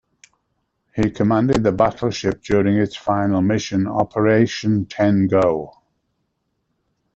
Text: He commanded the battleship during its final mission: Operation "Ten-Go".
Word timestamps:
He 0.95 1.11
commanded 1.11 1.61
the 1.61 1.71
battleship 1.71 2.41
during 2.41 2.75
its 2.75 2.95
final 2.95 3.39
mission: 3.43 3.85
Operation 3.87 4.87
"Ten-Go". 4.87 5.79